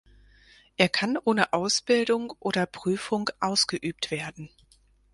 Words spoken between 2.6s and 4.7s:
Prüfung ausgeübt werden.